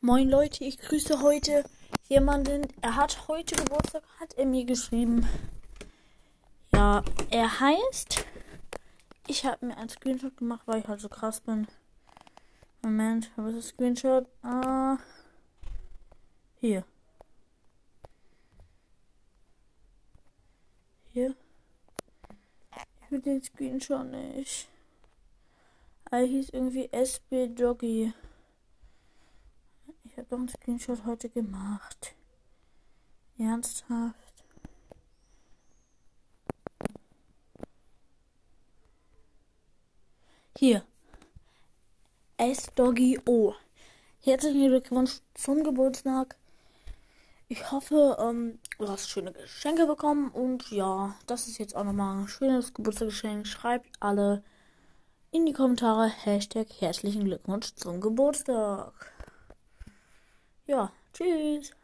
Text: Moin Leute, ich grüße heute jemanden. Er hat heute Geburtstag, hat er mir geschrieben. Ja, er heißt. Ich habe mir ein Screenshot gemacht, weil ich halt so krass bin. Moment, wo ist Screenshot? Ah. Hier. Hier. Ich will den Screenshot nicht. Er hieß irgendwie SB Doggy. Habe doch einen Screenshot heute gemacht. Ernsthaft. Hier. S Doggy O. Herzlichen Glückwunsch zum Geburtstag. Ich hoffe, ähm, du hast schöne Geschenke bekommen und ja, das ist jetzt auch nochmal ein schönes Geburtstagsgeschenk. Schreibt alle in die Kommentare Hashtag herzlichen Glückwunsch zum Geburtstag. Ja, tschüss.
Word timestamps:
Moin 0.00 0.30
Leute, 0.30 0.62
ich 0.64 0.78
grüße 0.78 1.22
heute 1.22 1.64
jemanden. 2.08 2.68
Er 2.82 2.94
hat 2.94 3.26
heute 3.26 3.56
Geburtstag, 3.56 4.04
hat 4.20 4.32
er 4.34 4.46
mir 4.46 4.64
geschrieben. 4.64 5.28
Ja, 6.72 7.02
er 7.30 7.58
heißt. 7.58 8.24
Ich 9.26 9.44
habe 9.44 9.66
mir 9.66 9.76
ein 9.76 9.88
Screenshot 9.88 10.36
gemacht, 10.36 10.62
weil 10.66 10.78
ich 10.78 10.86
halt 10.86 11.00
so 11.00 11.08
krass 11.08 11.40
bin. 11.40 11.66
Moment, 12.82 13.32
wo 13.34 13.48
ist 13.48 13.70
Screenshot? 13.70 14.28
Ah. 14.44 14.98
Hier. 16.60 16.84
Hier. 21.12 21.34
Ich 23.02 23.10
will 23.10 23.20
den 23.20 23.42
Screenshot 23.42 24.06
nicht. 24.06 24.68
Er 26.08 26.20
hieß 26.20 26.50
irgendwie 26.50 26.88
SB 26.92 27.48
Doggy. 27.48 28.12
Habe 30.28 30.36
doch 30.36 30.38
einen 30.40 30.48
Screenshot 30.48 31.06
heute 31.06 31.30
gemacht. 31.30 32.14
Ernsthaft. 33.38 34.44
Hier. 40.58 40.84
S 42.36 42.66
Doggy 42.74 43.18
O. 43.24 43.54
Herzlichen 44.20 44.68
Glückwunsch 44.68 45.20
zum 45.32 45.64
Geburtstag. 45.64 46.36
Ich 47.48 47.72
hoffe, 47.72 48.18
ähm, 48.20 48.58
du 48.78 48.86
hast 48.86 49.08
schöne 49.08 49.32
Geschenke 49.32 49.86
bekommen 49.86 50.30
und 50.30 50.70
ja, 50.70 51.16
das 51.26 51.48
ist 51.48 51.56
jetzt 51.56 51.74
auch 51.74 51.84
nochmal 51.84 52.18
ein 52.18 52.28
schönes 52.28 52.74
Geburtstagsgeschenk. 52.74 53.46
Schreibt 53.46 53.88
alle 54.00 54.44
in 55.30 55.46
die 55.46 55.54
Kommentare 55.54 56.08
Hashtag 56.08 56.66
herzlichen 56.80 57.24
Glückwunsch 57.24 57.74
zum 57.76 58.02
Geburtstag. 58.02 59.17
Ja, 60.68 60.92
tschüss. 61.14 61.72